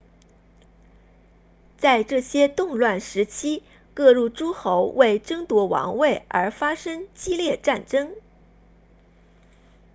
[1.77, 3.61] 在这些动乱时期
[3.93, 8.11] 各路诸侯为争夺王位而发生激烈战争